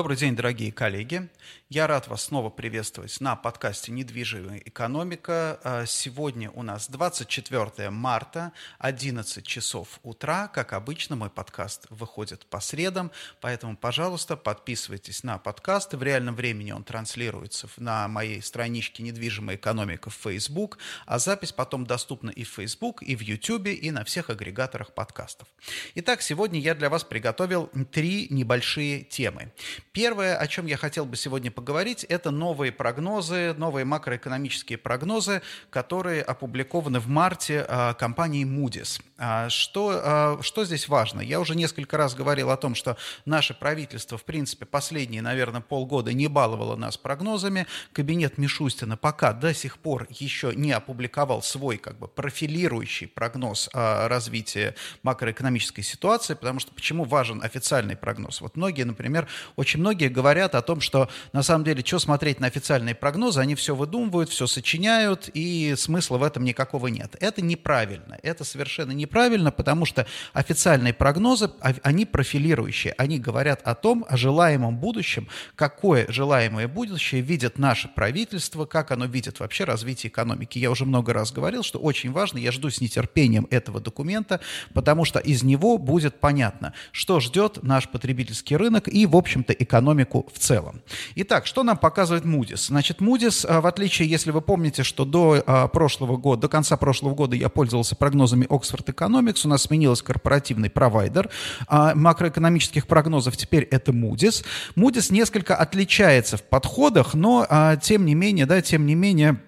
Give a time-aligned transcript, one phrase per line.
[0.00, 1.28] Добрый день, дорогие коллеги.
[1.68, 5.60] Я рад вас снова приветствовать на подкасте «Недвижимая экономика».
[5.62, 10.48] А, сегодня у нас 24 марта, 11 часов утра.
[10.48, 15.98] Как обычно, мой подкаст выходит по средам, поэтому, пожалуйста, подписывайтесь на подкасты.
[15.98, 21.84] В реальном времени он транслируется на моей страничке «Недвижимая экономика» в Facebook, а запись потом
[21.84, 25.46] доступна и в Facebook, и в YouTube, и на всех агрегаторах подкастов.
[25.94, 29.52] Итак, сегодня я для вас приготовил три небольшие темы.
[29.92, 36.22] Первое, о чем я хотел бы сегодня поговорить, это новые прогнозы, новые макроэкономические прогнозы, которые
[36.22, 39.02] опубликованы в марте э, компанией Moody's.
[39.18, 41.20] А что, а, что здесь важно?
[41.20, 46.12] Я уже несколько раз говорил о том, что наше правительство, в принципе, последние, наверное, полгода
[46.12, 47.66] не баловало нас прогнозами.
[47.92, 54.76] Кабинет Мишустина пока до сих пор еще не опубликовал свой как бы профилирующий прогноз развития
[55.02, 58.40] макроэкономической ситуации, потому что почему важен официальный прогноз?
[58.40, 62.46] Вот многие, например, очень многие говорят о том, что на самом деле, что смотреть на
[62.46, 67.16] официальные прогнозы, они все выдумывают, все сочиняют, и смысла в этом никакого нет.
[67.20, 73.74] Это неправильно, это совершенно неправильно, потому что официальные прогнозы, а, они профилирующие, они говорят о
[73.74, 80.10] том, о желаемом будущем, какое желаемое будущее видит наше правительство, как оно видит вообще развитие
[80.10, 80.58] экономики.
[80.58, 84.40] Я уже много раз говорил, что очень важно, я жду с нетерпением этого документа,
[84.74, 90.26] потому что из него будет понятно, что ждет наш потребительский рынок и, в общем-то, экономику
[90.34, 90.82] в целом.
[91.14, 92.66] Итак, что нам показывает Moody's?
[92.66, 96.76] Значит, Moody's, а, в отличие, если вы помните, что до а, прошлого года, до конца
[96.76, 101.30] прошлого года я пользовался прогнозами Oxford Economics, у нас сменился корпоративный провайдер
[101.68, 104.44] а, макроэкономических прогнозов, теперь это Moody's.
[104.74, 107.46] Moody's несколько отличается в подходах, но
[107.80, 109.40] тем не менее, да, тем не менее,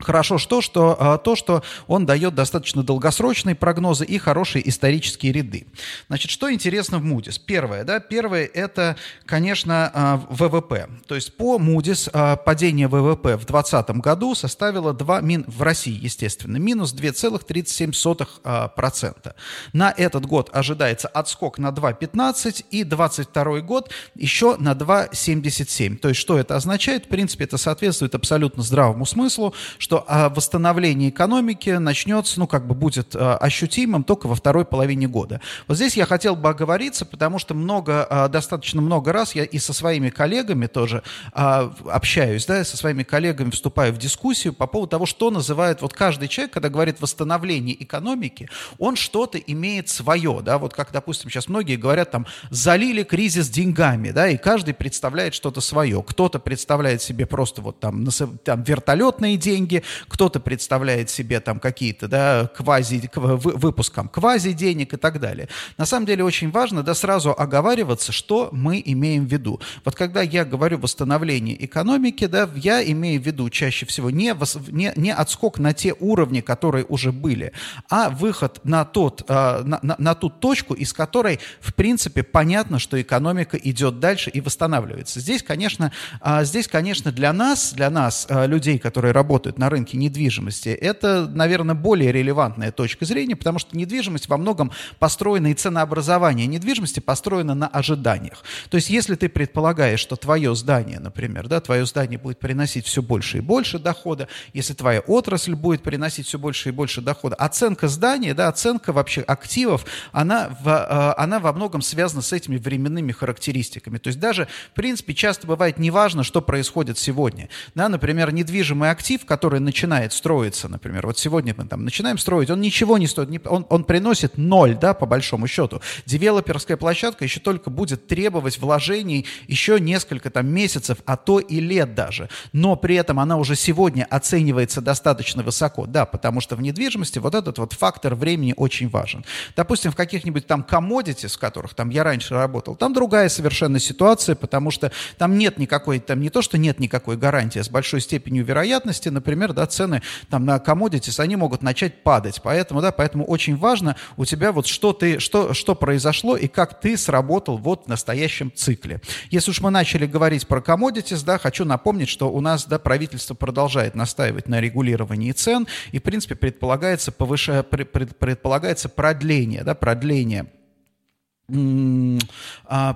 [0.00, 5.66] Хорошо что, что а, то, что он дает достаточно долгосрочные прогнозы и хорошие исторические ряды.
[6.06, 7.40] Значит, что интересно в Moody's?
[7.44, 10.88] Первое, да, первое это, конечно, а, ВВП.
[11.08, 15.98] То есть по Moody's а, падение ВВП в 2020 году составило 2, мин, в России,
[16.00, 19.34] естественно, минус 2,37%.
[19.72, 25.96] На этот год ожидается отскок на 2,15 и 22 год еще на 2,77.
[25.96, 27.06] То есть что это означает?
[27.06, 29.54] В принципе, это соответствует абсолютно здравому смыслу,
[29.88, 35.08] что а, восстановление экономики начнется, ну, как бы будет а, ощутимым только во второй половине
[35.08, 35.40] года.
[35.66, 39.58] Вот здесь я хотел бы оговориться, потому что много, а, достаточно много раз я и
[39.58, 45.06] со своими коллегами тоже общаюсь, да, со своими коллегами вступаю в дискуссию по поводу того,
[45.06, 50.74] что называет, вот каждый человек, когда говорит восстановление экономики, он что-то имеет свое, да, вот
[50.74, 56.04] как, допустим, сейчас многие говорят, там, залили кризис деньгами, да, и каждый представляет что-то свое.
[56.06, 58.06] Кто-то представляет себе просто вот там,
[58.44, 59.77] там вертолетные деньги,
[60.08, 65.48] кто-то представляет себе там какие-то, да, квази, выпуском квази денег и так далее.
[65.76, 69.60] На самом деле очень важно, да, сразу оговариваться, что мы имеем в виду.
[69.84, 74.34] Вот когда я говорю восстановление экономики, да, я имею в виду чаще всего не,
[74.68, 77.52] не, не отскок на те уровни, которые уже были,
[77.88, 82.78] а выход на, тот, а, на, на, на ту точку, из которой, в принципе, понятно,
[82.78, 85.20] что экономика идет дальше и восстанавливается.
[85.20, 89.96] Здесь, конечно, а, здесь, конечно, для нас, для нас, а, людей, которые работают на рынке
[89.96, 96.46] недвижимости, это, наверное, более релевантная точка зрения, потому что недвижимость во многом построена, и ценообразование
[96.46, 98.44] недвижимости построено на ожиданиях.
[98.70, 103.02] То есть, если ты предполагаешь, что твое здание, например, да, твое здание будет приносить все
[103.02, 107.88] больше и больше дохода, если твоя отрасль будет приносить все больше и больше дохода, оценка
[107.88, 113.12] здания, да, оценка вообще активов, она, в, э, она во многом связана с этими временными
[113.12, 113.98] характеристиками.
[113.98, 117.48] То есть даже, в принципе, часто бывает неважно, что происходит сегодня.
[117.74, 122.50] Да, например, недвижимый актив, который который начинает строиться, например, вот сегодня мы там начинаем строить,
[122.50, 125.80] он ничего не стоит, он, он приносит ноль, да, по большому счету.
[126.06, 131.94] Девелоперская площадка еще только будет требовать вложений еще несколько там месяцев, а то и лет
[131.94, 132.28] даже.
[132.52, 137.34] Но при этом она уже сегодня оценивается достаточно высоко, да, потому что в недвижимости вот
[137.34, 139.24] этот вот фактор времени очень важен.
[139.56, 144.34] Допустим, в каких-нибудь там commodities, в которых там я раньше работал, там другая совершенно ситуация,
[144.34, 148.00] потому что там нет никакой, там не то, что нет никакой гарантии, а с большой
[148.00, 152.40] степенью вероятности, например, например, да, цены там на commodities, они могут начать падать.
[152.42, 156.80] Поэтому, да, поэтому очень важно у тебя вот что ты, что, что произошло и как
[156.80, 159.00] ты сработал вот в настоящем цикле.
[159.30, 163.34] Если уж мы начали говорить про commodities, да, хочу напомнить, что у нас, да, правительство
[163.34, 170.46] продолжает настаивать на регулировании цен и, в принципе, предполагается, повыше, предполагается продление, да, продление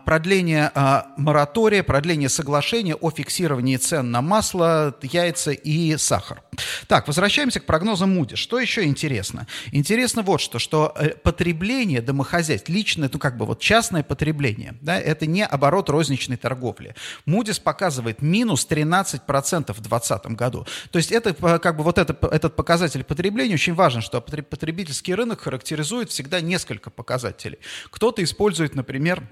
[0.04, 6.42] продление а, моратория, продление соглашения о фиксировании цен на масло, яйца и сахар.
[6.86, 8.36] Так, возвращаемся к прогнозам Муди.
[8.36, 9.46] Что еще интересно?
[9.70, 15.00] Интересно вот что, что э, потребление домохозяйств, личное, ну как бы вот частное потребление, да,
[15.00, 16.94] это не оборот розничной торговли.
[17.24, 20.66] Мудис показывает минус 13% в 2020 году.
[20.90, 25.14] То есть это э, как бы вот это, этот показатель потребления очень важен, что потребительский
[25.14, 27.58] рынок характеризует всегда несколько показателей.
[27.90, 29.22] Кто-то использует использует, например,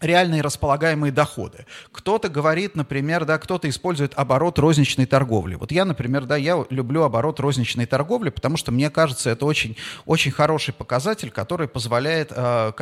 [0.00, 1.66] реальные располагаемые доходы.
[1.92, 5.54] Кто-то говорит, например, да, кто-то использует оборот розничной торговли.
[5.54, 9.76] Вот я, например, да, я люблю оборот розничной торговли, потому что мне кажется, это очень,
[10.04, 12.72] очень хороший показатель, который позволяет, э,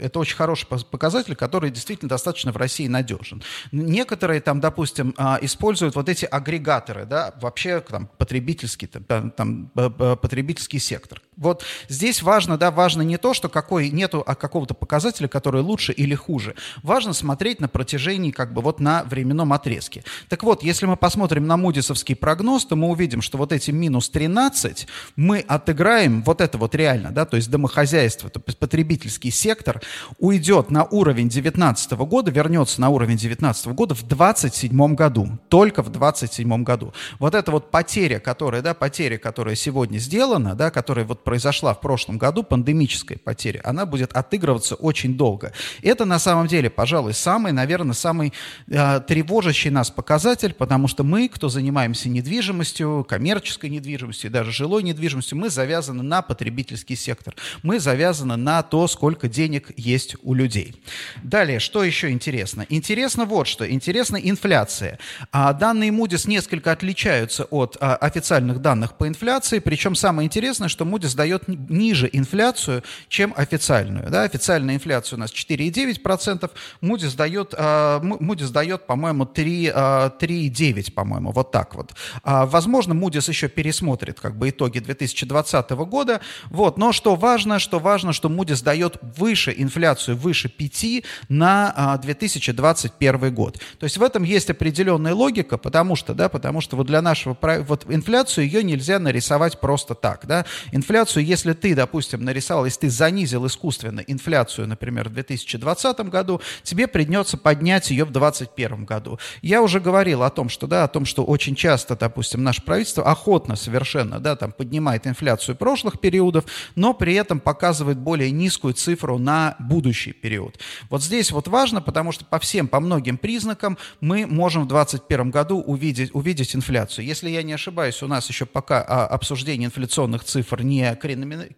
[0.00, 3.42] это очень хороший показатель, который действительно достаточно в России надежен.
[3.72, 10.78] Некоторые там, допустим, э, используют вот эти агрегаторы, да, вообще там потребительский, там, там потребительский
[10.78, 11.20] сектор.
[11.38, 15.92] Вот здесь важно, да, важно не то, что какой нету а какого-то показателя, который лучше
[15.92, 16.56] или хуже.
[16.82, 20.02] Важно смотреть на протяжении, как бы вот на временном отрезке.
[20.28, 24.10] Так вот, если мы посмотрим на мудисовский прогноз, то мы увидим, что вот эти минус
[24.10, 29.80] 13 мы отыграем, вот это вот реально, да, то есть домохозяйство, то есть потребительский сектор
[30.18, 35.90] уйдет на уровень 19 года, вернется на уровень 19 года в 27 году, только в
[35.90, 36.92] 27 году.
[37.20, 41.82] Вот эта вот потеря, которая, да, потеря, которая сегодня сделана, да, которая вот произошла в
[41.82, 45.52] прошлом году, пандемическая потеря, она будет отыгрываться очень долго.
[45.82, 48.32] Это на самом деле, пожалуй, самый, наверное, самый
[48.66, 55.36] э, тревожащий нас показатель, потому что мы, кто занимаемся недвижимостью, коммерческой недвижимостью, даже жилой недвижимостью,
[55.36, 57.36] мы завязаны на потребительский сектор.
[57.62, 60.82] Мы завязаны на то, сколько денег есть у людей.
[61.22, 62.64] Далее, что еще интересно?
[62.70, 63.70] Интересно вот что.
[63.70, 64.98] Интересна инфляция.
[65.30, 70.86] А данные Moody's несколько отличаются от а, официальных данных по инфляции, причем самое интересное, что
[70.86, 74.08] Moody's дает ниже инфляцию, чем официальную.
[74.10, 74.22] Да?
[74.22, 76.50] Официальная инфляция у нас 4,9%, 3%.
[76.82, 81.92] Moody's дает, Moody's дает по-моему, 3,9, по-моему, вот так вот.
[82.22, 86.20] А, возможно, Moody's еще пересмотрит как бы итоги 2020 года.
[86.50, 86.78] Вот.
[86.78, 93.30] Но что важно, что важно, что Moody's дает выше инфляцию, выше 5 на 2021 а,
[93.30, 93.58] год.
[93.78, 97.36] То есть в этом есть определенная логика, потому что, да, потому что вот для нашего,
[97.66, 100.44] вот инфляцию ее нельзя нарисовать просто так, да.
[100.72, 106.40] Инфляцию, если ты, допустим, нарисовал, если ты занизил искусственно инфляцию, например, в 2020 году, году,
[106.62, 109.18] тебе придется поднять ее в 2021 году.
[109.42, 113.04] Я уже говорил о том, что, да, о том, что очень часто, допустим, наше правительство
[113.04, 116.44] охотно совершенно, да, там поднимает инфляцию прошлых периодов,
[116.74, 120.58] но при этом показывает более низкую цифру на будущий период.
[120.90, 125.30] Вот здесь вот важно, потому что по всем, по многим признакам мы можем в 2021
[125.30, 127.06] году увидеть, увидеть инфляцию.
[127.06, 131.48] Если я не ошибаюсь, у нас еще пока а, обсуждение инфляционных цифр не Karine,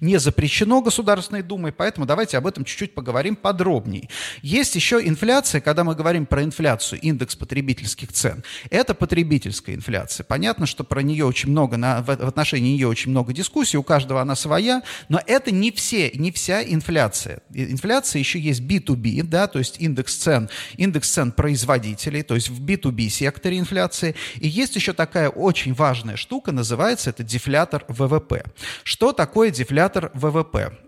[0.00, 4.08] не запрещено Государственной Думой, поэтому давайте об этом чуть-чуть поговорим подробнее.
[4.42, 8.44] Есть еще инфляция, когда мы говорим про инфляцию, индекс потребительских цен.
[8.70, 10.24] Это потребительская инфляция.
[10.24, 14.20] Понятно, что про нее очень много, на, в отношении нее очень много дискуссий, у каждого
[14.20, 17.40] она своя, но это не все, не вся инфляция.
[17.52, 22.64] Инфляция еще есть B2B, да, то есть индекс цен, индекс цен производителей, то есть в
[22.64, 24.14] B2B секторе инфляции.
[24.36, 28.44] И есть еще такая очень важная штука, называется это дефлятор ВВП.
[28.84, 30.78] Что такое дефлятор дефлятор ВВП.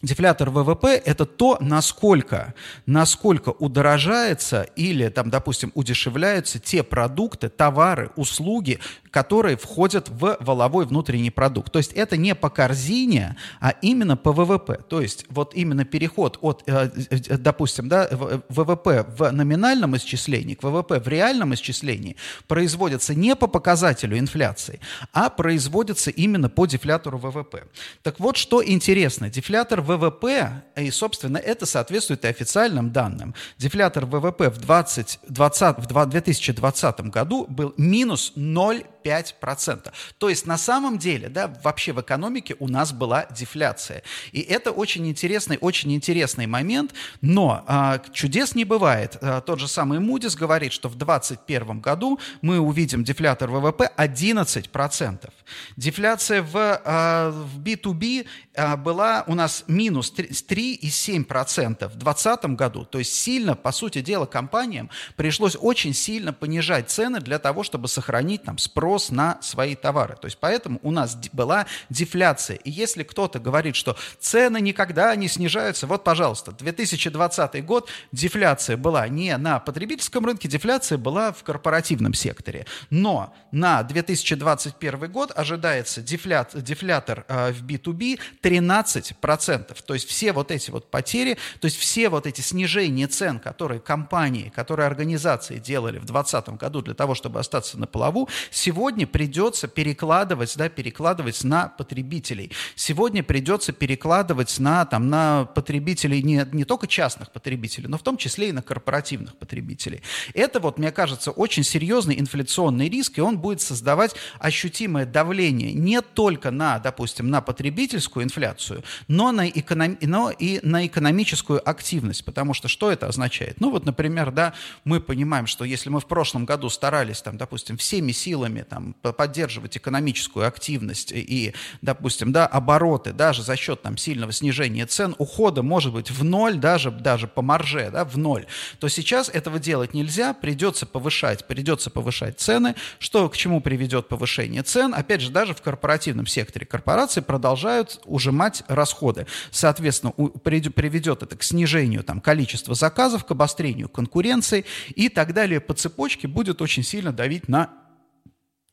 [0.00, 2.54] Дефлятор ВВП– это то, насколько,
[2.86, 8.78] насколько удорожается или, там, допустим, удешевляются те продукты, товары, услуги,
[9.10, 11.72] которые входят в валовой внутренний продукт.
[11.72, 14.80] То есть это не по корзине, а именно по ВВП.
[14.88, 18.08] То есть вот именно переход от, э, э, допустим, да,
[18.48, 24.80] ВВП в номинальном исчислении к ВВП в реальном исчислении производится не по показателю инфляции,
[25.12, 27.64] а производится именно по дефлятору ВВП.
[28.02, 33.34] Так вот, что интересно, дефлятор ВВП, и, собственно, это соответствует и официальным данным.
[33.58, 39.92] Дефлятор ВВП в, 20, 20, в 2020 году был минус 0 5%.
[40.18, 44.02] То есть на самом деле, да, вообще в экономике у нас была дефляция.
[44.32, 49.16] И это очень интересный, очень интересный момент, но а, чудес не бывает.
[49.20, 55.30] А, тот же самый Moody's говорит, что в 2021 году мы увидим дефлятор ВВП 11%.
[55.76, 58.26] Дефляция в, а, в B2B
[58.56, 62.84] а, была у нас минус 3,7% в 2020 году.
[62.84, 67.88] То есть сильно, по сути дела, компаниям пришлось очень сильно понижать цены для того, чтобы
[67.88, 70.16] сохранить там спрос спрос на свои товары.
[70.20, 72.56] То есть поэтому у нас была дефляция.
[72.56, 79.06] И если кто-то говорит, что цены никогда не снижаются, вот, пожалуйста, 2020 год дефляция была
[79.06, 82.66] не на потребительском рынке, дефляция была в корпоративном секторе.
[82.90, 89.76] Но на 2021 год ожидается дефлят, дефлятор э, в B2B 13%.
[89.86, 93.78] То есть все вот эти вот потери, то есть все вот эти снижения цен, которые
[93.78, 99.68] компании, которые организации делали в 2020 году для того, чтобы остаться на плаву, сегодня придется
[99.68, 102.50] перекладывать, да, перекладывать на потребителей.
[102.74, 108.16] Сегодня придется перекладывать на, там, на потребителей не, не только частных потребителей, но в том
[108.16, 110.00] числе и на корпоративных потребителей.
[110.34, 116.00] Это вот, мне кажется, очень серьезный инфляционный риск, и он будет создавать ощутимое давление не
[116.00, 119.98] только на, допустим, на потребительскую инфляцию, но, на эконом...
[120.00, 122.24] но и на экономическую активность.
[122.24, 123.60] Потому что что это означает?
[123.60, 127.76] Ну вот, например, да, мы понимаем, что если мы в прошлом году старались, там, допустим,
[127.76, 134.32] всеми силами там, поддерживать экономическую активность и, допустим, да, обороты, даже за счет там, сильного
[134.32, 138.46] снижения цен, ухода может быть в ноль, даже, даже по марже, да, в ноль,
[138.78, 142.76] то сейчас этого делать нельзя, придется повышать, придется повышать цены.
[142.98, 144.94] Что к чему приведет повышение цен?
[144.94, 149.26] Опять же, даже в корпоративном секторе корпорации продолжают ужимать расходы.
[149.50, 155.60] Соответственно, у, приведет это к снижению там, количества заказов, к обострению конкуренции и так далее
[155.60, 157.70] по цепочке будет очень сильно давить на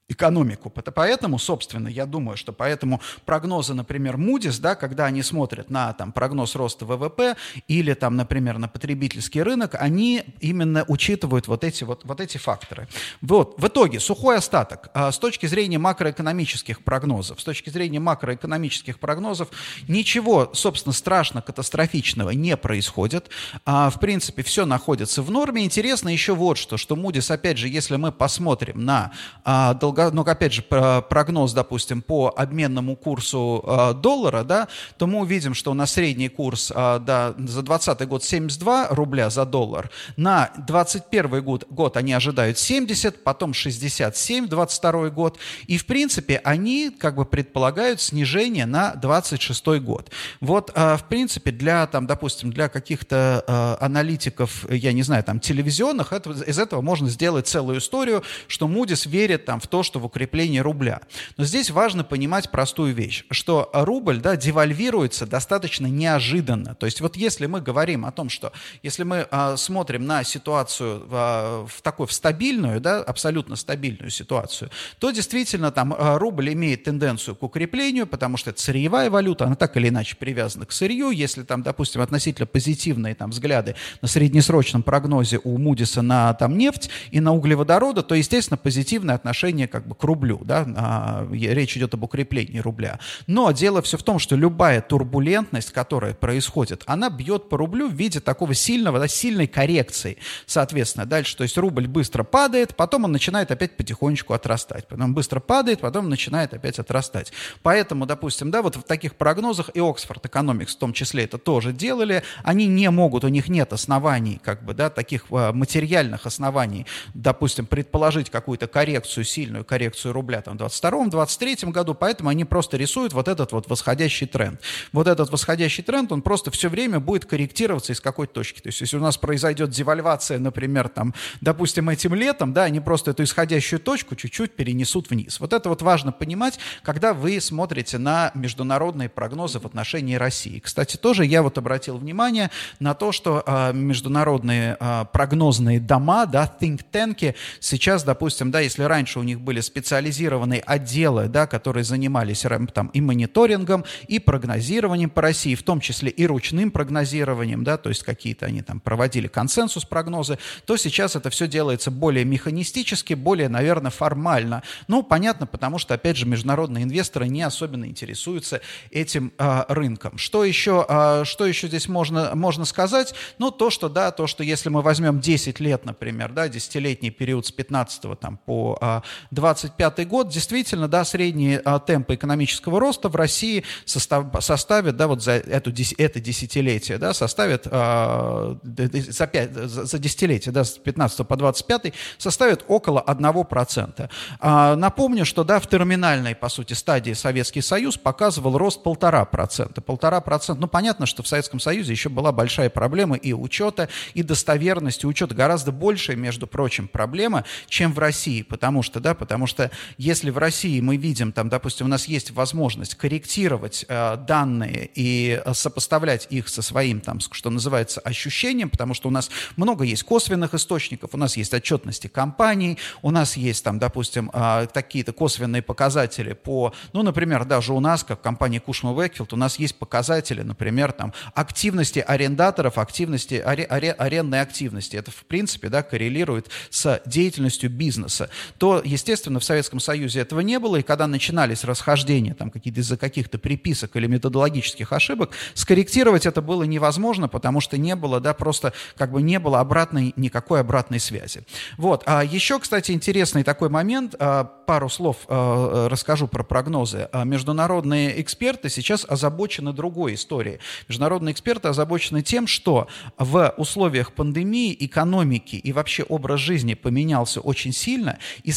[0.10, 0.70] экономику.
[0.70, 6.14] Поэтому, собственно, я думаю, что поэтому прогнозы, например, Moody's, да, когда они смотрят на там,
[6.14, 7.36] прогноз роста ВВП
[7.68, 12.88] или, там, например, на потребительский рынок, они именно учитывают вот эти, вот, вот эти факторы.
[13.22, 14.90] Вот, в итоге, сухой остаток.
[14.94, 19.50] А, с точки зрения макроэкономических прогнозов, с точки зрения макроэкономических прогнозов,
[19.90, 23.30] ничего, собственно, страшно катастрофичного не происходит.
[23.66, 25.66] А, в принципе, все находится в норме.
[25.66, 29.12] Интересно еще вот что, что Moody's, опять же, если мы посмотрим на
[29.44, 35.54] долгосрочные ну, опять же, прогноз, допустим, по обменному курсу э, доллара, да, то мы увидим,
[35.54, 41.44] что на средний курс э, да, за 2020 год 72 рубля за доллар, на 2021
[41.44, 45.38] год, год они ожидают 70, потом 67 в 2022 год,
[45.68, 50.12] и, в принципе, они как бы предполагают снижение на 2026 год.
[50.42, 56.14] Вот, э, в принципе, для, там, допустим, для каких-то аналитиков, я не знаю, там, телевизионных,
[56.14, 60.06] это, из этого можно сделать целую историю, что Moody's верит там в то, что в
[60.06, 61.02] укрепление рубля.
[61.38, 66.76] Но здесь важно понимать простую вещь, что рубль да, девальвируется достаточно неожиданно.
[66.76, 68.52] То есть вот если мы говорим о том, что
[68.84, 74.70] если мы а, смотрим на ситуацию а, в такой в стабильную, да, абсолютно стабильную ситуацию,
[75.00, 79.56] то действительно там а, рубль имеет тенденцию к укреплению, потому что это сырьевая валюта, она
[79.56, 81.10] так или иначе привязана к сырью.
[81.12, 86.90] Если там, допустим, относительно позитивные там взгляды на среднесрочном прогнозе у Мудиса на там нефть
[87.12, 91.78] и на углеводороды, то, естественно, позитивное отношение к как бы к рублю, да, а, речь
[91.78, 93.00] идет об укреплении рубля.
[93.28, 97.94] Но дело все в том, что любая турбулентность, которая происходит, она бьет по рублю в
[97.94, 100.18] виде такого сильного, да, сильной коррекции.
[100.48, 104.88] Соответственно, дальше, то есть рубль быстро падает, потом он начинает опять потихонечку отрастать.
[104.88, 107.32] Потом быстро падает, потом начинает опять отрастать.
[107.62, 111.72] Поэтому, допустим, да, вот в таких прогнозах и Оксфорд Экономикс в том числе это тоже
[111.72, 116.88] делали, они не могут, у них нет оснований, как бы, да, таких а, материальных оснований,
[117.14, 123.14] допустим, предположить какую-то коррекцию сильную, коррекцию рубля там, в 2022-2023 году, поэтому они просто рисуют
[123.14, 124.60] вот этот вот восходящий тренд.
[124.92, 128.62] Вот этот восходящий тренд, он просто все время будет корректироваться из какой-то точки.
[128.62, 133.12] То есть если у нас произойдет девальвация, например, там, допустим, этим летом, да, они просто
[133.12, 135.40] эту исходящую точку чуть-чуть перенесут вниз.
[135.40, 140.60] Вот это вот важно понимать, когда вы смотрите на международные прогнозы в отношении России.
[140.60, 146.52] Кстати, тоже я вот обратил внимание на то, что э, международные э, прогнозные дома, да,
[146.60, 152.44] think tank сейчас, допустим, да, если раньше у них были специализированные отделы, да, которые занимались
[152.74, 157.88] там, и мониторингом, и прогнозированием по России, в том числе и ручным прогнозированием, да, то
[157.88, 163.48] есть какие-то они там проводили консенсус прогнозы, то сейчас это все делается более механистически, более,
[163.48, 164.64] наверное, формально.
[164.90, 168.60] Ну, понятно, потому что, опять же, международные инвесторы не особенно интересуются
[168.92, 170.18] этим э, рынком.
[170.18, 173.14] Что еще, э, что еще здесь можно, можно сказать?
[173.38, 177.46] Ну, то, что, да, то, что если мы возьмем 10 лет, например, да, десятилетний период
[177.46, 179.02] с 15 там, по э,
[179.42, 185.24] 2025 год, действительно, да, средние а, темпы экономического роста в России состав, составят, да, вот
[185.24, 191.28] за эту, это десятилетие, да, составят а, за, 5, за, за десятилетие, да, с 15
[191.28, 194.10] по 25 составят около 1%.
[194.40, 199.84] А, напомню, что, да, в терминальной, по сути, стадии Советский Союз показывал рост 1,5%.
[199.84, 205.06] 1,5%, ну, понятно, что в Советском Союзе еще была большая проблема и учета, и достоверности,
[205.06, 210.30] учета гораздо больше, между прочим, проблема, чем в России, потому что, да, потому что если
[210.30, 216.28] в России мы видим, там, допустим, у нас есть возможность корректировать э, данные и сопоставлять
[216.30, 221.10] их со своим, там, что называется, ощущением, потому что у нас много есть косвенных источников,
[221.12, 226.74] у нас есть отчетности компаний, у нас есть, там, допустим, э, какие-то косвенные показатели по,
[226.94, 231.12] ну, например, даже у нас, как компания Кушма Векфилд, у нас есть показатели, например, там,
[231.34, 234.96] активности арендаторов, активности, аре, аре, арендной активности.
[234.96, 238.30] Это, в принципе, да, коррелирует с деятельностью бизнеса.
[238.58, 242.98] То, естественно, в Советском Союзе этого не было, и когда начинались расхождения там, какие-то из-за
[242.98, 248.74] каких-то приписок или методологических ошибок, скорректировать это было невозможно, потому что не было, да, просто
[248.96, 251.42] как бы не было обратной, никакой обратной связи.
[251.78, 252.04] Вот.
[252.06, 257.10] А еще, кстати, интересный такой момент, а, пару слов а, расскажу про прогнозы.
[257.12, 260.60] А, международные эксперты сейчас озабочены другой историей.
[260.88, 267.74] Международные эксперты озабочены тем, что в условиях пандемии экономики и вообще образ жизни поменялся очень
[267.74, 268.52] сильно, и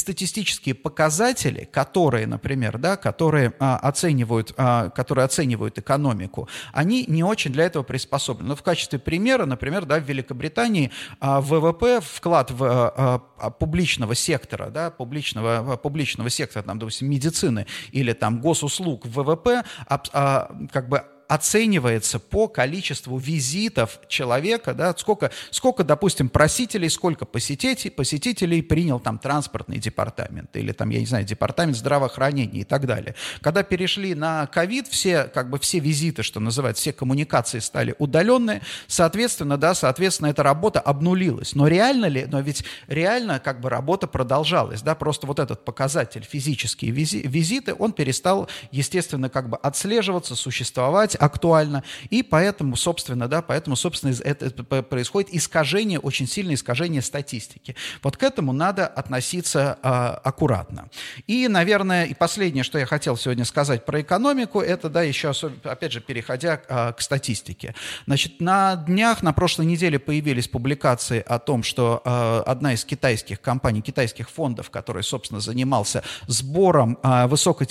[0.50, 7.52] статистические показатели, которые, например, да, которые а, оценивают, а, которые оценивают экономику, они не очень
[7.52, 8.48] для этого приспособлены.
[8.48, 10.90] Но в качестве примера, например, да, в Великобритании
[11.20, 17.66] а, ВВП, вклад в а, а, публичного сектора, да, публичного, публичного сектора, там, допустим, медицины
[17.92, 24.92] или там госуслуг в ВВП, а, а, как бы оценивается по количеству визитов человека, да,
[24.98, 31.06] сколько, сколько, допустим, просителей, сколько посетителей, посетителей принял там транспортный департамент или там, я не
[31.06, 33.14] знаю, департамент здравоохранения и так далее.
[33.42, 38.62] Когда перешли на ковид, все, как бы все визиты, что называется, все коммуникации стали удаленные,
[38.88, 41.54] соответственно, да, соответственно, эта работа обнулилась.
[41.54, 46.26] Но реально ли, но ведь реально как бы работа продолжалась, да, просто вот этот показатель
[46.28, 53.76] физические визиты, он перестал, естественно, как бы отслеживаться, существовать, актуально, и поэтому, собственно, да, поэтому,
[53.76, 54.50] собственно, это,
[54.82, 57.76] происходит искажение, очень сильное искажение статистики.
[58.02, 60.88] Вот к этому надо относиться э, аккуратно.
[61.26, 65.32] И, наверное, и последнее, что я хотел сегодня сказать про экономику, это, да, еще,
[65.64, 67.74] опять же, переходя э, к статистике.
[68.06, 73.40] Значит, на днях, на прошлой неделе появились публикации о том, что э, одна из китайских
[73.40, 77.64] компаний, китайских фондов, который, собственно, занимался сбором э, высоко,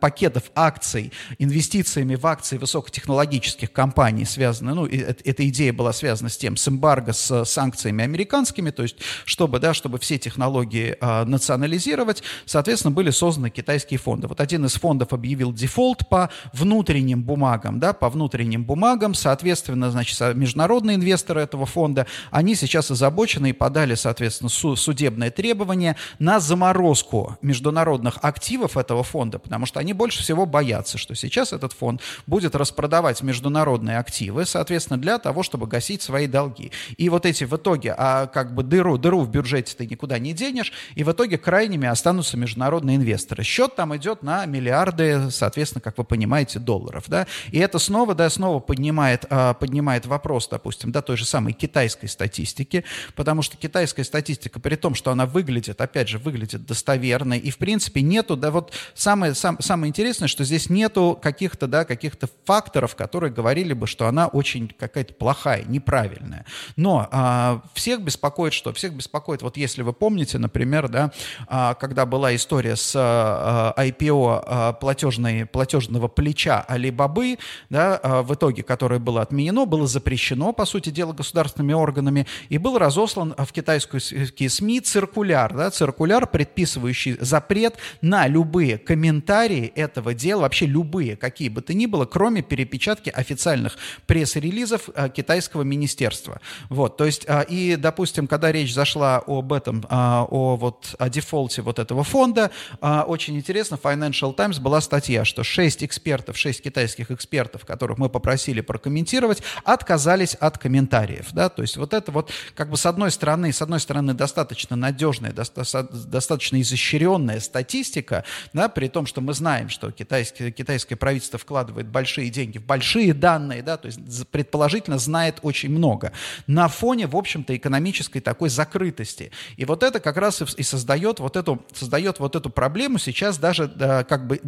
[0.00, 6.36] пакетов акций, инвестициями в акции высокотехнологичных технологических компаний связаны, ну, эта идея была связана с
[6.36, 12.22] тем, с эмбарго, с санкциями американскими, то есть, чтобы, да, чтобы все технологии а, национализировать,
[12.46, 14.28] соответственно, были созданы китайские фонды.
[14.28, 20.18] Вот один из фондов объявил дефолт по внутренним бумагам, да, по внутренним бумагам, соответственно, значит,
[20.36, 28.18] международные инвесторы этого фонда, они сейчас озабочены и подали, соответственно, судебное требование на заморозку международных
[28.22, 32.83] активов этого фонда, потому что они больше всего боятся, что сейчас этот фонд будет распространяться
[32.84, 36.70] продавать международные активы, соответственно, для того, чтобы гасить свои долги.
[36.98, 40.34] И вот эти в итоге, а как бы дыру, дыру в бюджете ты никуда не
[40.34, 43.42] денешь, и в итоге крайними останутся международные инвесторы.
[43.42, 48.28] Счет там идет на миллиарды, соответственно, как вы понимаете, долларов, да, и это снова, да,
[48.28, 54.04] снова поднимает, а, поднимает вопрос, допустим, да, той же самой китайской статистики, потому что китайская
[54.04, 58.50] статистика, при том, что она выглядит, опять же, выглядит достоверной, и, в принципе, нету, да,
[58.50, 63.72] вот самое, сам, самое интересное, что здесь нету каких-то, да, каких-то фактов, факторов, которые говорили
[63.72, 66.44] бы, что она очень какая-то плохая, неправильная.
[66.76, 68.72] Но а, всех беспокоит что?
[68.72, 71.12] Всех беспокоит, вот если вы помните, например, да,
[71.46, 77.38] а, когда была история с а, IPO а, платежной, платежного плеча Алибабы,
[77.70, 82.58] да, а, в итоге, которое было отменено, было запрещено, по сути дела, государственными органами, и
[82.58, 90.40] был разослан в китайскую СМИ циркуляр, да, циркуляр, предписывающий запрет на любые комментарии этого дела,
[90.40, 96.40] вообще любые, какие бы то ни было, кроме перепечатки официальных пресс-релизов э, китайского министерства.
[96.68, 101.08] Вот, то есть, э, и, допустим, когда речь зашла об этом, э, о вот о
[101.08, 107.10] дефолте вот этого фонда, очень интересно, Financial Times была статья, что шесть экспертов, шесть китайских
[107.10, 112.70] экспертов, которых мы попросили прокомментировать, отказались от комментариев, да, то есть вот это вот, как
[112.70, 119.06] бы с одной стороны, с одной стороны, достаточно надежная, достаточно изощренная статистика, да, при том,
[119.06, 123.76] что мы знаем, что китайское, китайское правительство вкладывает большие деньги деньги в большие данные, да,
[123.76, 126.12] то есть предположительно знает очень много,
[126.46, 129.30] на фоне, в общем-то, экономической такой закрытости.
[129.56, 133.68] И вот это как раз и создает вот эту, создает вот эту проблему сейчас даже
[133.68, 134.40] да, как бы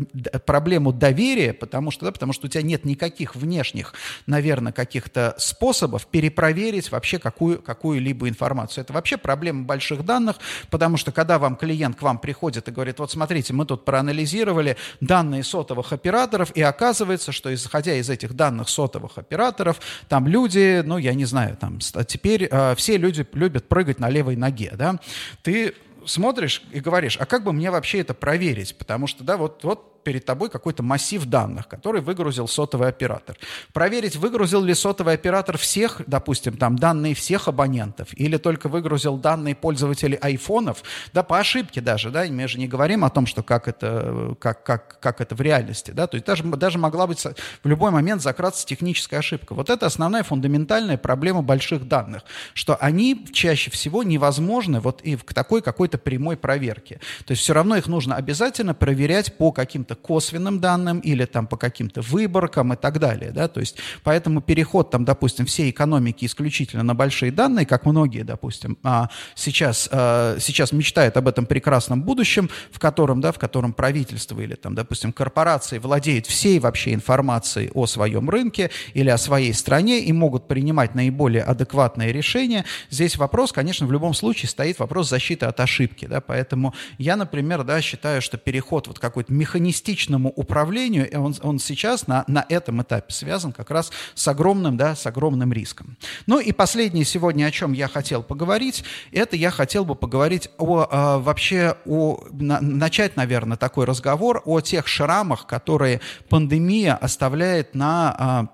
[0.45, 3.95] проблему доверия, потому что, да, потому что у тебя нет никаких внешних,
[4.27, 8.85] наверное, каких-то способов перепроверить вообще какую, какую-либо информацию.
[8.85, 10.37] Это вообще проблема больших данных,
[10.71, 14.77] потому что когда вам клиент к вам приходит и говорит, вот смотрите, мы тут проанализировали
[15.01, 20.83] данные сотовых операторов, и оказывается, что исходя исходя из этих данных сотовых операторов, там люди,
[20.85, 24.99] ну, я не знаю, там, теперь э, все люди любят прыгать на левой ноге, да,
[25.43, 28.77] ты смотришь и говоришь, а как бы мне вообще это проверить?
[28.77, 33.37] Потому что, да, вот, вот перед тобой какой-то массив данных, который выгрузил сотовый оператор.
[33.73, 39.57] Проверить, выгрузил ли сотовый оператор всех, допустим, там данные всех абонентов, или только выгрузил данные
[39.57, 43.67] пользователей айфонов, да, по ошибке даже, да, мы же не говорим о том, что как
[43.67, 47.69] это, как, как, как это в реальности, да, то есть даже, даже могла быть в
[47.69, 49.55] любой момент закраться техническая ошибка.
[49.55, 52.23] Вот это основная фундаментальная проблема больших данных,
[52.55, 57.01] что они чаще всего невозможны вот и в такой какой-то прямой проверке.
[57.25, 61.57] То есть все равно их нужно обязательно проверять по каким-то косвенным данным или там по
[61.57, 66.83] каким-то выборкам и так далее, да, то есть поэтому переход там, допустим, всей экономики исключительно
[66.83, 72.51] на большие данные, как многие, допустим, а сейчас, а, сейчас мечтают об этом прекрасном будущем,
[72.71, 77.87] в котором, да, в котором правительство или там, допустим, корпорации владеют всей вообще информацией о
[77.87, 82.65] своем рынке или о своей стране и могут принимать наиболее адекватные решения.
[82.91, 87.65] Здесь вопрос, конечно, в любом случае стоит вопрос защиты от ошибки, да, поэтому я, например,
[87.65, 92.83] да, считаю, что переход вот какой-то механистический холистичному управлению, он, он сейчас на, на этом
[92.83, 95.97] этапе связан как раз с огромным, да, с огромным риском.
[96.27, 100.87] Ну и последнее сегодня, о чем я хотел поговорить, это я хотел бы поговорить о
[100.91, 108.17] а, вообще, о, на, начать, наверное, такой разговор о тех шрамах, которые пандемия оставляет на
[108.19, 108.47] а,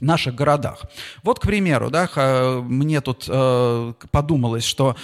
[0.00, 0.82] наших городах.
[1.22, 2.08] Вот, к примеру, да,
[2.62, 4.96] мне тут э, подумалось, что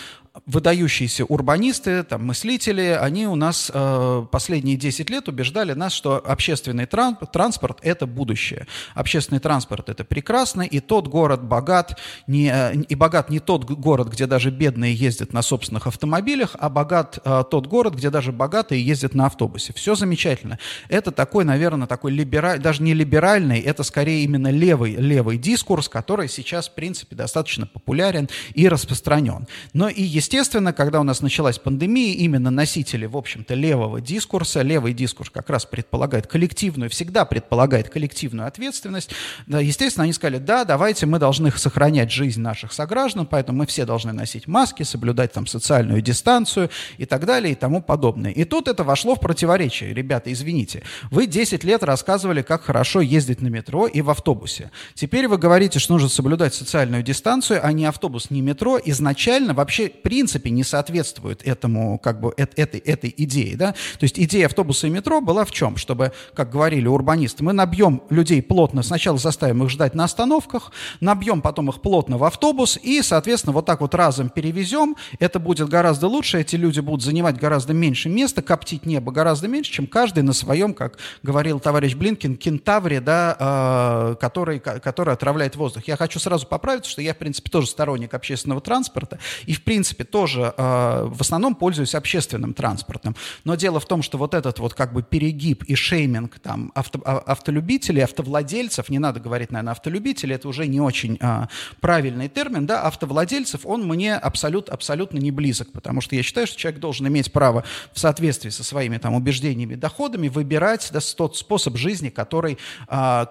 [0.44, 6.86] выдающиеся урбанисты, там, мыслители, они у нас э, последние 10 лет убеждали нас, что общественный
[6.86, 8.66] тран транспорт– это будущее.
[8.94, 14.08] Общественный транспорт– это прекрасно, и тот город богат, не, э, и богат не тот город,
[14.08, 18.84] где даже бедные ездят на собственных автомобилях, а богат э, тот город, где даже богатые
[18.84, 19.72] ездят на автобусе.
[19.72, 20.58] Все замечательно.
[20.88, 26.28] Это такой, наверное, такой либеральный, даже не либеральный, это скорее именно левый, левый дискурс, который
[26.28, 29.46] сейчас, в принципе, достаточно популярен и распространен.
[29.72, 34.62] Но и, естественно, Естественно, когда у нас началась пандемия, именно носители, в общем-то, левого дискурса,
[34.62, 39.10] левый дискурс как раз предполагает коллективную, всегда предполагает коллективную ответственность,
[39.46, 43.84] да, естественно, они сказали, да, давайте мы должны сохранять жизнь наших сограждан, поэтому мы все
[43.84, 48.32] должны носить маски, соблюдать там социальную дистанцию и так далее и тому подобное.
[48.32, 49.94] И тут это вошло в противоречие.
[49.94, 54.72] Ребята, извините, вы 10 лет рассказывали, как хорошо ездить на метро и в автобусе.
[54.94, 58.80] Теперь вы говорите, что нужно соблюдать социальную дистанцию, а не автобус, не метро.
[58.84, 63.72] Изначально вообще при принципе не соответствует этому, как бы, этой, этой идее, да.
[63.98, 65.76] То есть идея автобуса и метро была в чем?
[65.76, 71.42] Чтобы, как говорили урбанисты, мы набьем людей плотно, сначала заставим их ждать на остановках, набьем
[71.42, 74.96] потом их плотно в автобус и, соответственно, вот так вот разом перевезем.
[75.18, 79.70] Это будет гораздо лучше, эти люди будут занимать гораздо меньше места, коптить небо гораздо меньше,
[79.70, 85.84] чем каждый на своем, как говорил товарищ Блинкин, кентавре, да, э, который, который отравляет воздух.
[85.86, 90.05] Я хочу сразу поправить, что я, в принципе, тоже сторонник общественного транспорта, и, в принципе,
[90.10, 93.16] тоже э, в основном пользуюсь общественным транспортом.
[93.44, 97.00] Но дело в том, что вот этот вот как бы перегиб и шейминг там авто,
[97.04, 101.46] а, автолюбителей, автовладельцев, не надо говорить, наверное, автолюбители, это уже не очень э,
[101.80, 106.56] правильный термин, да, автовладельцев, он мне абсолют, абсолютно не близок, потому что я считаю, что
[106.56, 111.76] человек должен иметь право в соответствии со своими там убеждениями, доходами выбирать да, тот способ
[111.76, 113.26] жизни, который, э,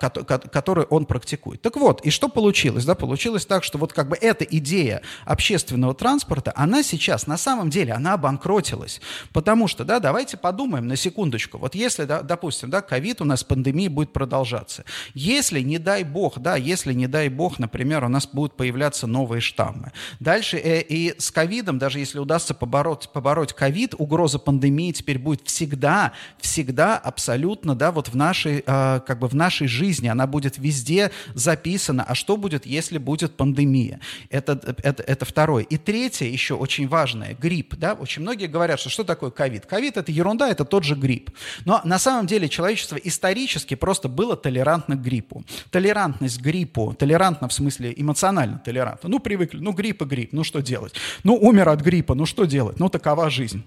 [0.52, 1.62] который он практикует.
[1.62, 2.86] Так вот, и что получилось?
[2.86, 7.69] Да, получилось так, что вот как бы эта идея общественного транспорта, она сейчас, на самом
[7.69, 8.99] деле, она обанкротилась.
[9.32, 11.58] Потому что, да, давайте подумаем на секундочку.
[11.58, 14.84] Вот если, да, допустим, да, ковид у нас, пандемия будет продолжаться.
[15.13, 19.41] Если, не дай бог, да, если, не дай бог, например, у нас будут появляться новые
[19.41, 19.91] штаммы.
[20.19, 25.41] Дальше э, и с ковидом, даже если удастся побороть, побороть ковид, угроза пандемии теперь будет
[25.45, 30.58] всегда, всегда абсолютно, да, вот в нашей, э, как бы в нашей жизни, она будет
[30.58, 32.04] везде записана.
[32.04, 33.99] А что будет, если будет пандемия?
[34.30, 35.63] Это, это, это второе.
[35.63, 39.65] И третье, еще очень важное, грипп, да, очень многие говорят, что что такое ковид?
[39.65, 41.31] Ковид– это ерунда, это тот же грипп.
[41.65, 45.43] Но на самом деле человечество исторически просто было толерантно к гриппу.
[45.71, 49.10] Толерантность к гриппу, толерантно в смысле эмоционально толерантно.
[49.10, 50.93] Ну, привыкли, ну, грипп и грипп, ну, что делать?
[51.23, 52.79] Ну, умер от гриппа, ну, что делать?
[52.79, 53.63] Ну, такова жизнь.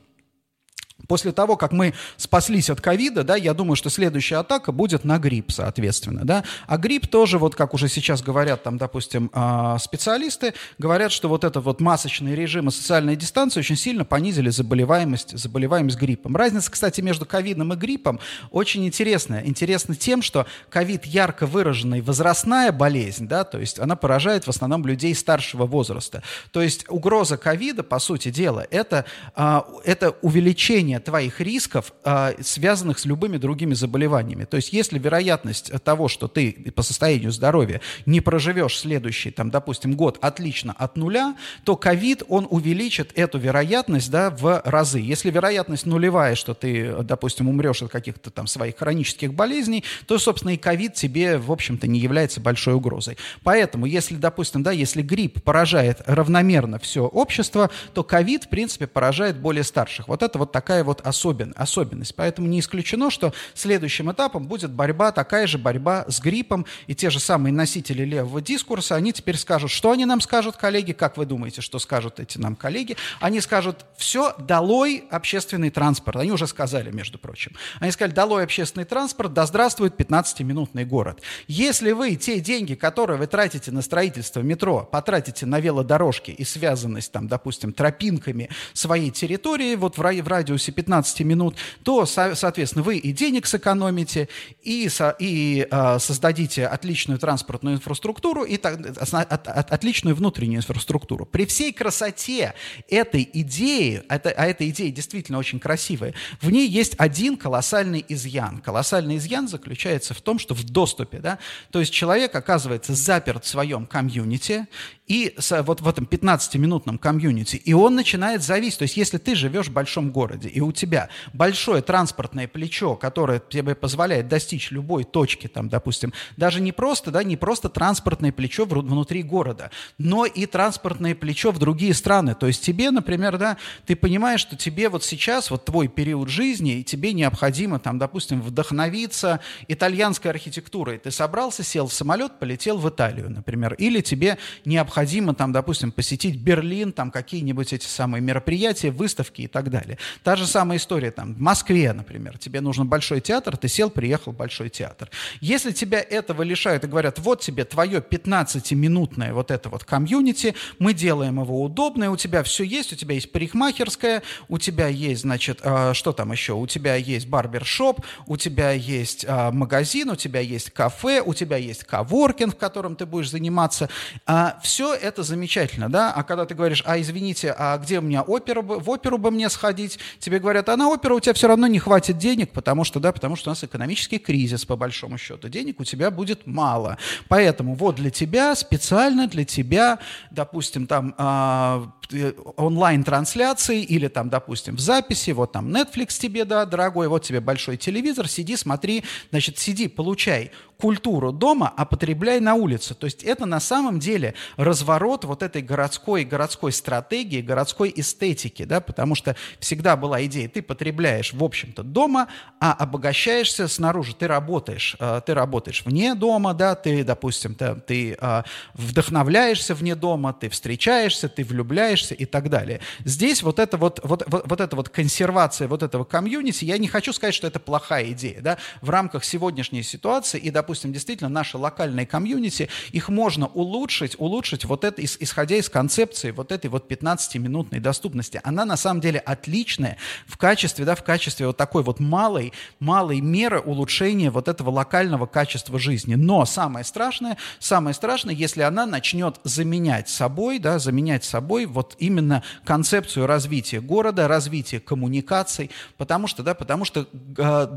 [1.09, 5.19] После того, как мы спаслись от ковида, да, я думаю, что следующая атака будет на
[5.19, 6.45] грипп, соответственно, да.
[6.67, 11.45] А грипп тоже, вот как уже сейчас говорят там, допустим, а, специалисты, говорят, что вот
[11.45, 16.37] этот вот масочный режим и социальная дистанция очень сильно понизили заболеваемость, заболеваемость гриппом.
[16.37, 19.43] Разница, кстати, между ковидом и гриппом очень интересная.
[19.47, 24.87] Интересна тем, что ковид ярко выраженная возрастная болезнь, да, то есть она поражает в основном
[24.87, 26.23] людей старшего возраста.
[26.53, 32.35] То есть угроза ковида, по сути дела, это, а, это увеличение снижение твоих рисков, э,
[32.43, 34.45] связанных с любыми другими заболеваниями.
[34.45, 39.95] То есть если вероятность того, что ты по состоянию здоровья не проживешь следующий, там, допустим,
[39.95, 41.35] год отлично от нуля,
[41.65, 45.01] то ковид, он увеличит эту вероятность да, в разы.
[45.01, 50.53] Если вероятность нулевая, что ты, допустим, умрешь от каких-то там своих хронических болезней, то, собственно,
[50.53, 53.17] и ковид тебе, в общем-то, не является большой угрозой.
[53.43, 59.37] Поэтому, если, допустим, да, если грипп поражает равномерно все общество, то ковид, в принципе, поражает
[59.39, 60.09] более старших.
[60.09, 62.15] Вот это вот такая вот особен, особенность.
[62.15, 67.11] Поэтому не исключено, что следующим этапом будет борьба, такая же борьба с гриппом, и те
[67.11, 71.27] же самые носители левого дискурса, они теперь скажут, что они нам скажут, коллеги, как вы
[71.27, 72.97] думаете, что скажут эти нам коллеги?
[73.21, 76.17] Они скажут, все, долой общественный транспорт.
[76.17, 77.53] Они уже сказали, между прочим.
[77.81, 81.21] Они сказали, долой общественный транспорт, да здравствует 15-минутный город.
[81.47, 87.13] Если вы те деньги, которые вы тратите на строительство метро, потратите на велодорожки и связанность,
[87.13, 93.11] там, допустим, тропинками своей территории, вот в, в радиусе 15 минут, то, соответственно, вы и
[93.11, 94.29] денег сэкономите,
[94.63, 94.89] и,
[95.19, 101.27] и э, создадите отличную транспортную инфраструктуру, и так, от, от, отличную внутреннюю инфраструктуру.
[101.27, 102.55] При всей красоте
[102.89, 104.15] этой идеи, а
[104.47, 108.61] эта идея действительно очень красивая, в ней есть один колоссальный изъян.
[108.61, 111.41] Колоссальный изъян заключается в том, что в доступе, да,
[111.73, 114.69] то есть человек оказывается заперт в своем комьюнити,
[115.09, 118.79] и вот в этом 15-минутном комьюнити, и он начинает зависеть.
[118.79, 123.41] То есть если ты живешь в большом городе, и у тебя большое транспортное плечо, которое
[123.41, 128.67] тебе позволяет достичь любой точки, там, допустим, даже не просто, да, не просто транспортное плечо
[128.67, 132.35] внутри города, но и транспортное плечо в другие страны.
[132.35, 136.79] То есть тебе, например, да, ты понимаешь, что тебе вот сейчас, вот твой период жизни,
[136.79, 140.99] и тебе необходимо, там, допустим, вдохновиться итальянской архитектурой.
[140.99, 146.37] Ты собрался, сел в самолет, полетел в Италию, например, или тебе необходимо там, допустим, посетить
[146.37, 149.99] Берлин, там какие-нибудь эти самые мероприятия, выставки и так далее.
[150.23, 152.39] Та же самая история там в Москве, например.
[152.39, 155.11] Тебе нужен большой театр, ты сел, приехал в большой театр.
[155.41, 160.95] Если тебя этого лишают и говорят, вот тебе твое 15-минутное вот это вот комьюнити, мы
[160.95, 165.61] делаем его удобное, у тебя все есть, у тебя есть парикмахерская, у тебя есть, значит,
[165.63, 166.55] э, что там еще?
[166.55, 171.57] У тебя есть барбершоп, у тебя есть э, магазин, у тебя есть кафе, у тебя
[171.57, 173.89] есть коворкинг, в котором ты будешь заниматься.
[174.27, 178.23] Э, все это замечательно, да, а когда ты говоришь, а извините, а где у меня
[178.23, 181.67] опера, в оперу бы мне сходить, тебе говорят, а на оперу у тебя все равно
[181.67, 185.49] не хватит денег, потому что, да, потому что у нас экономический кризис, по большому счету,
[185.49, 186.99] денег у тебя будет мало.
[187.29, 189.99] Поэтому вот для тебя, специально для тебя,
[190.31, 196.65] допустим, там а, э, онлайн-трансляции или там, допустим, в записи, вот там Netflix тебе, да,
[196.67, 202.55] дорогой, вот тебе большой телевизор, сиди, смотри, значит, сиди, получай культуру дома, а потребляй на
[202.55, 202.95] улице.
[202.95, 208.81] То есть это на самом деле разворот вот этой городской, городской стратегии, городской эстетики, да,
[208.81, 212.29] потому что всегда была идея, ты потребляешь, в общем-то, дома,
[212.61, 218.17] а обогащаешься снаружи, ты работаешь, э, ты работаешь вне дома, да, ты, допустим, ты, ты
[218.21, 218.43] э,
[218.75, 222.79] вдохновляешься вне дома, ты встречаешься, ты влюбляешься и так далее.
[223.05, 226.87] Здесь вот это вот, вот, вот, вот эта вот консервация вот этого комьюнити, я не
[226.87, 231.31] хочу сказать, что это плохая идея, да, в рамках сегодняшней ситуации и, допустим, допустим, действительно
[231.31, 236.93] наши локальные комьюнити, их можно улучшить, улучшить вот это, исходя из концепции вот этой вот
[236.93, 238.39] 15-минутной доступности.
[238.45, 243.23] Она на самом деле отличная в качестве, да, в качестве вот такой вот малой, малой
[243.23, 246.17] меры улучшения вот этого локального качества жизни.
[246.17, 252.43] Но самое страшное, самое страшное, если она начнет заменять собой, да, заменять собой вот именно
[252.67, 257.07] концепцию развития города, развития коммуникаций, потому что, да, потому что,
[257.39, 257.69] э,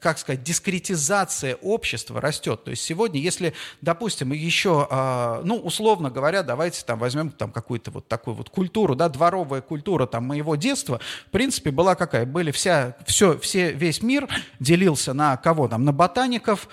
[0.00, 2.64] как сказать, дискретизация общества растет растет.
[2.64, 7.90] То есть сегодня, если, допустим, еще, а, ну, условно говоря, давайте там возьмем там какую-то
[7.90, 12.26] вот такую вот культуру, да, дворовая культура там моего детства, в принципе, была какая?
[12.26, 14.28] Были вся, все, все, весь мир
[14.60, 15.84] делился на кого там?
[15.84, 16.68] На ботаников,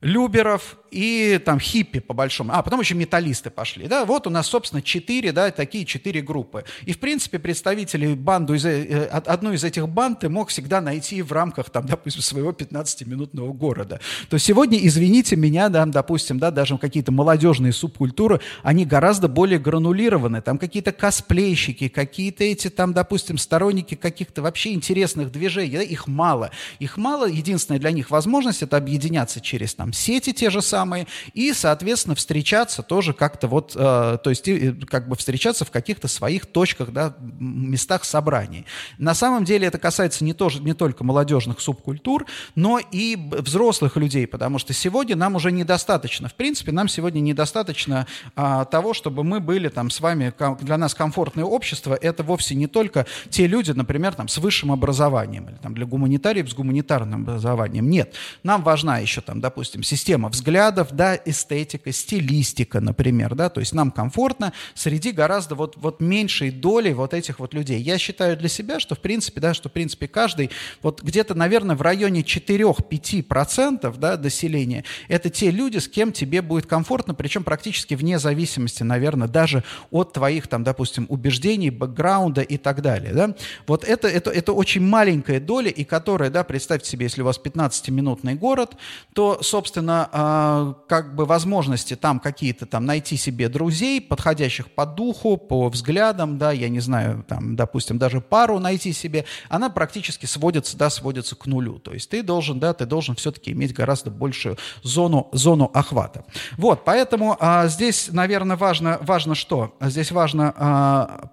[0.00, 2.52] люберов и там хиппи по большому.
[2.54, 3.88] А, потом еще металлисты пошли.
[3.88, 6.64] Да, вот у нас, собственно, четыре, да, такие четыре группы.
[6.86, 11.20] И, в принципе, представители банду из, э, одну из этих банд ты мог всегда найти
[11.20, 14.00] в рамках, там, допустим, своего 15-минутного города.
[14.28, 20.42] То сегодня, извините меня, да, допустим, да, даже какие-то молодежные субкультуры, они гораздо более гранулированы.
[20.42, 25.76] Там какие-то косплейщики, какие-то эти, там, допустим, сторонники каких-то вообще интересных движений.
[25.76, 26.50] Да, их мало.
[26.78, 27.26] Их мало.
[27.26, 32.14] Единственная для них возможность это объединяться через там сети те же самые, самые, и, соответственно,
[32.14, 36.90] встречаться тоже как-то вот, э, то есть э, как бы встречаться в каких-то своих точках,
[36.90, 38.66] да, местах собраний.
[38.98, 44.26] На самом деле это касается не, тоже, не только молодежных субкультур, но и взрослых людей,
[44.26, 49.40] потому что сегодня нам уже недостаточно, в принципе, нам сегодня недостаточно а, того, чтобы мы
[49.40, 54.14] были там с вами, для нас комфортное общество, это вовсе не только те люди, например,
[54.14, 57.88] там с высшим образованием, или там для гуманитариев с гуманитарным образованием.
[57.88, 60.28] Нет, нам важна еще там, допустим, система
[60.74, 66.50] взглядов, да, эстетика, стилистика, например, да, то есть нам комфортно среди гораздо вот, вот меньшей
[66.50, 67.80] доли вот этих вот людей.
[67.80, 70.50] Я считаю для себя, что в принципе, да, что в принципе каждый,
[70.82, 76.66] вот где-то, наверное, в районе 4-5% да, населения, это те люди, с кем тебе будет
[76.66, 82.82] комфортно, причем практически вне зависимости, наверное, даже от твоих там, допустим, убеждений, бэкграунда и так
[82.82, 83.34] далее, да.
[83.66, 87.40] Вот это, это, это очень маленькая доля, и которая, да, представьте себе, если у вас
[87.42, 88.74] 15-минутный город,
[89.12, 90.53] то, собственно, э,
[90.88, 96.52] как бы возможности там какие-то там найти себе друзей, подходящих по духу, по взглядам, да,
[96.52, 101.46] я не знаю, там, допустим, даже пару найти себе, она практически сводится, да, сводится к
[101.46, 101.78] нулю.
[101.78, 106.24] То есть ты должен, да, ты должен все-таки иметь гораздо большую зону, зону охвата.
[106.56, 109.76] Вот, поэтому а, здесь, наверное, важно, важно что?
[109.80, 111.30] Здесь важно а,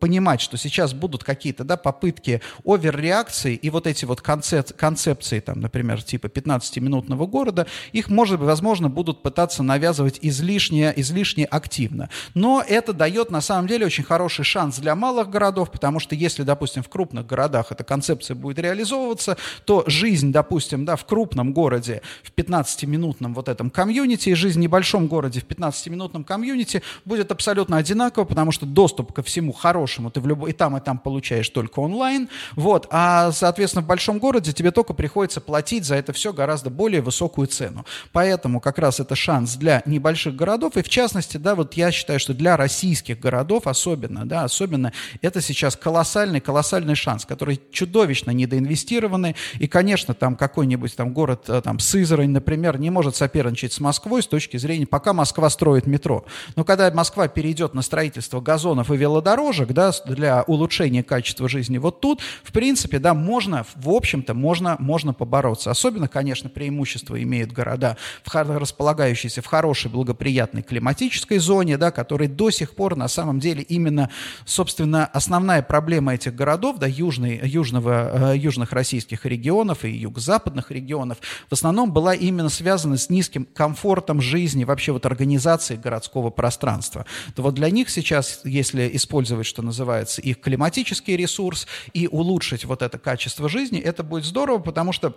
[0.00, 5.60] понимать, что сейчас будут какие-то да, попытки оверреакции, и вот эти вот концеп концепции, там,
[5.60, 12.08] например, типа 15-минутного города, их, может быть, возможно, будут пытаться навязывать излишне, излишне активно.
[12.34, 16.42] Но это дает, на самом деле, очень хороший шанс для малых городов, потому что если,
[16.42, 22.02] допустим, в крупных городах эта концепция будет реализовываться, то жизнь, допустим, да, в крупном городе,
[22.22, 27.76] в 15-минутном вот этом комьюнити, и жизнь в небольшом городе в 15-минутном комьюнити будет абсолютно
[27.76, 30.98] одинакова, потому что доступ ко всему хороший по-хорошему ты в любой, и там, и там
[30.98, 36.12] получаешь только онлайн, вот, а, соответственно, в большом городе тебе только приходится платить за это
[36.12, 37.84] все гораздо более высокую цену.
[38.12, 42.20] Поэтому как раз это шанс для небольших городов, и в частности, да, вот я считаю,
[42.20, 49.34] что для российских городов особенно, да, особенно это сейчас колоссальный, колоссальный шанс, который чудовищно недоинвестированный,
[49.58, 54.22] и, конечно, там какой-нибудь там город, э, там, Сызрань, например, не может соперничать с Москвой
[54.22, 56.24] с точки зрения, пока Москва строит метро.
[56.56, 61.78] Но когда Москва перейдет на строительство газонов и велодорожек, да, да, для улучшения качества жизни.
[61.78, 65.70] Вот тут, в принципе, да, можно, в общем-то, можно, можно побороться.
[65.70, 72.50] Особенно, конечно, преимущество имеют города, в, располагающиеся в хорошей, благоприятной климатической зоне, да, которые до
[72.50, 74.10] сих пор, на самом деле, именно,
[74.44, 81.18] собственно, основная проблема этих городов, да, южной, южного, э, южных российских регионов и юго-западных регионов,
[81.48, 87.06] в основном была именно связана с низким комфортом жизни, вообще вот организации городского пространства.
[87.34, 92.82] То вот для них сейчас, если использовать, что называется, их климатический ресурс и улучшить вот
[92.82, 95.16] это качество жизни, это будет здорово, потому что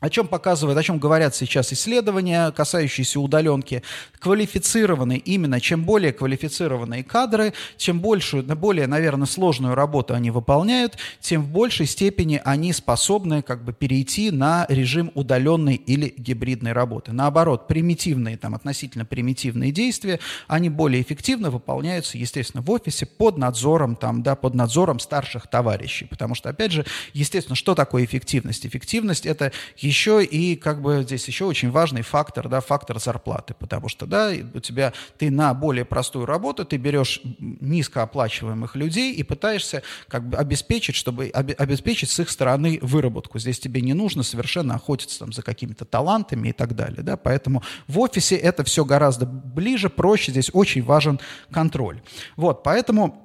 [0.00, 3.82] о чем показывают, о чем говорят сейчас исследования, касающиеся удаленки?
[4.18, 11.42] Квалифицированные, именно чем более квалифицированные кадры, чем большую, более, наверное, сложную работу они выполняют, тем
[11.42, 17.12] в большей степени они способны как бы перейти на режим удаленной или гибридной работы.
[17.12, 23.96] Наоборот, примитивные, там, относительно примитивные действия, они более эффективно выполняются, естественно, в офисе под надзором,
[23.96, 26.04] там, да, под надзором старших товарищей.
[26.04, 28.66] Потому что, опять же, естественно, что такое эффективность?
[28.66, 29.52] Эффективность– это
[29.84, 34.32] еще и как бы здесь еще очень важный фактор, да, фактор зарплаты, потому что, да,
[34.54, 40.36] у тебя, ты на более простую работу, ты берешь низкооплачиваемых людей и пытаешься как бы
[40.36, 43.38] обеспечить, чтобы обеспечить с их стороны выработку.
[43.38, 47.62] Здесь тебе не нужно совершенно охотиться там за какими-то талантами и так далее, да, поэтому
[47.86, 51.20] в офисе это все гораздо ближе, проще, здесь очень важен
[51.50, 52.02] контроль.
[52.36, 53.23] Вот, поэтому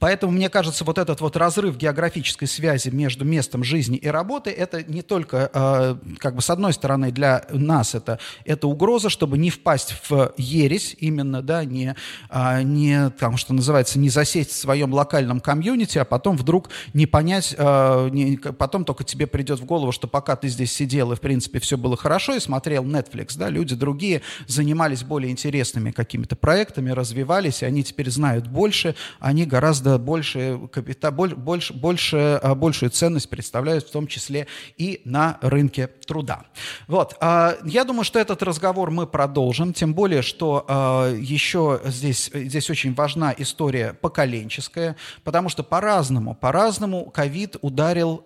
[0.00, 4.82] Поэтому, мне кажется, вот этот вот разрыв географической связи между местом жизни и работы, это
[4.82, 9.50] не только, э, как бы, с одной стороны, для нас это, это угроза, чтобы не
[9.50, 11.94] впасть в ересь именно, да, не,
[12.30, 17.06] э, не, там, что называется, не засесть в своем локальном комьюнити, а потом вдруг не
[17.06, 21.16] понять, э, не, потом только тебе придет в голову, что пока ты здесь сидел и,
[21.16, 26.36] в принципе, все было хорошо, и смотрел Netflix, да, люди другие занимались более интересными какими-то
[26.36, 32.54] проектами, развивались, и они теперь знают больше, они гораздо гораздо больше, капита, больше, больше, а,
[32.54, 36.44] большую ценность представляют в том числе и на рынке труда.
[36.88, 37.16] Вот.
[37.20, 42.70] А, я думаю, что этот разговор мы продолжим, тем более, что а, еще здесь, здесь
[42.70, 48.22] очень важна история поколенческая, потому что по-разному, по-разному ковид ударил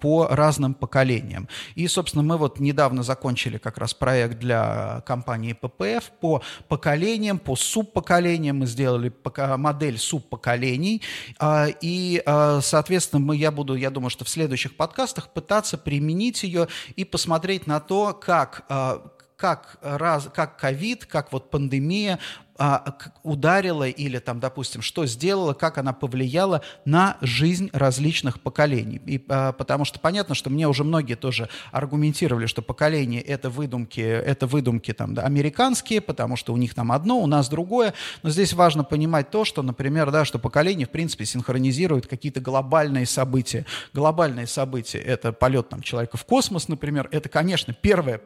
[0.00, 1.48] по разным поколениям.
[1.76, 7.56] И, собственно, мы вот недавно закончили как раз проект для компании PPF по поколениям, по
[7.56, 8.58] субпоколениям.
[8.58, 9.12] Мы сделали
[9.56, 11.02] модель субпоколений, мнений.
[11.38, 16.42] А, и, а, соответственно, мы, я буду, я думаю, что в следующих подкастах пытаться применить
[16.42, 19.02] ее и посмотреть на то, как а,
[19.38, 22.18] как, раз, как ковид, как вот пандемия
[22.58, 29.00] а, ударила или там, допустим, что сделала, как она повлияла на жизнь различных поколений.
[29.06, 34.00] И, а, потому что понятно, что мне уже многие тоже аргументировали, что поколение это выдумки,
[34.00, 37.94] это выдумки там, да, американские, потому что у них там одно, у нас другое.
[38.24, 43.06] Но здесь важно понимать то, что, например, да, что поколение, в принципе, синхронизирует какие-то глобальные
[43.06, 43.66] события.
[43.94, 47.08] Глобальные события— это полет там, человека в космос, например.
[47.12, 48.20] Это, конечно, первое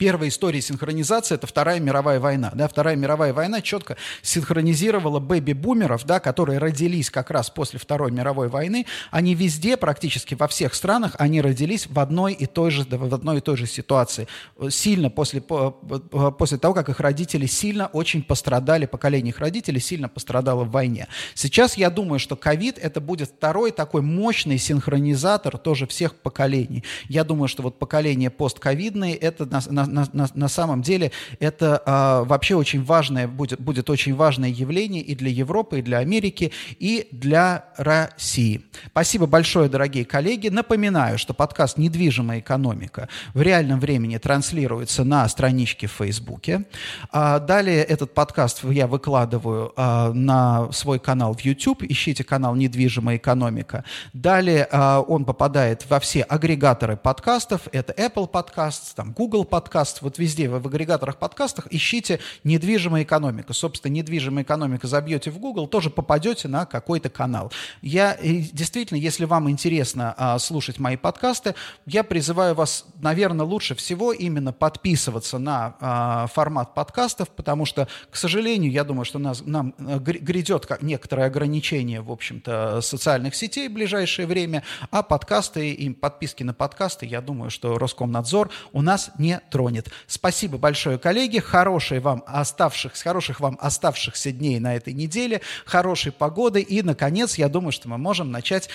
[0.00, 2.50] первая история синхронизации– это Вторая мировая война.
[2.54, 2.66] Да?
[2.68, 8.86] Вторая мировая война четко синхронизировала бэби-бумеров, да, которые родились как раз после Второй мировой войны.
[9.10, 13.38] Они везде, практически во всех странах, они родились в одной и той же, в одной
[13.38, 14.26] и той же ситуации.
[14.70, 20.64] Сильно после, после того, как их родители сильно очень пострадали, поколение их родителей сильно пострадало
[20.64, 21.08] в войне.
[21.34, 26.84] Сейчас я думаю, что ковид– это будет второй такой мощный синхронизатор тоже всех поколений.
[27.06, 31.82] Я думаю, что вот поколение постковидное– это на, на, на, на, на самом деле это
[31.84, 36.52] а, вообще очень важное, будет, будет очень важное явление и для Европы, и для Америки,
[36.78, 38.62] и для России.
[38.86, 40.48] Спасибо большое, дорогие коллеги.
[40.48, 46.64] Напоминаю, что подкаст «Недвижимая экономика» в реальном времени транслируется на страничке в Фейсбуке.
[47.10, 51.82] А, далее этот подкаст я выкладываю а, на свой канал в YouTube.
[51.82, 53.84] Ищите канал «Недвижимая экономика».
[54.12, 57.62] Далее а, он попадает во все агрегаторы подкастов.
[57.72, 63.54] Это Apple Podcasts, там Google Podcasts, подкаст, вот везде, в, агрегаторах подкастах, ищите «Недвижимая экономика».
[63.54, 67.50] Собственно, «Недвижимая экономика» забьете в Google, тоже попадете на какой-то канал.
[67.80, 71.54] Я, действительно, если вам интересно а, слушать мои подкасты,
[71.86, 78.16] я призываю вас, наверное, лучше всего именно подписываться на а, формат подкастов, потому что, к
[78.16, 83.72] сожалению, я думаю, что нас, нам э, грядет некоторое ограничение, в общем-то, социальных сетей в
[83.72, 89.40] ближайшее время, а подкасты и подписки на подкасты, я думаю, что Роскомнадзор у нас не
[89.50, 89.90] тронет тронет.
[90.06, 91.38] Спасибо большое, коллеги.
[91.38, 96.60] Хорошей вам оставшихся, хороших вам оставшихся дней на этой неделе, хорошей погоды.
[96.60, 98.68] И, наконец, я думаю, что мы можем начать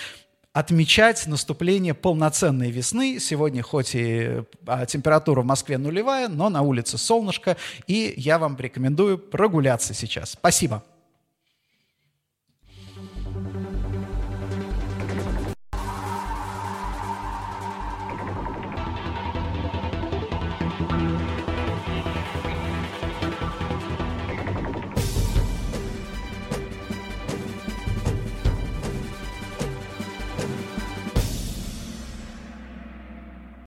[0.52, 3.18] отмечать наступление полноценной весны.
[3.20, 8.56] Сегодня хоть и а, температура в Москве нулевая, но на улице солнышко, и я вам
[8.58, 10.30] рекомендую прогуляться сейчас.
[10.30, 10.82] Спасибо.